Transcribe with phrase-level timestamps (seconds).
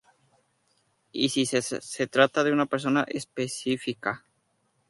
[1.11, 4.25] Y, sí, se trata de una persona específica.